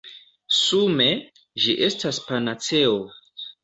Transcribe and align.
Sume, 0.59 1.07
ĝi 1.67 1.79
estas 1.91 2.25
panaceo! 2.33 3.01